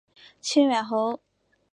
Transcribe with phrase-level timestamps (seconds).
[0.41, 1.19] 清远侯。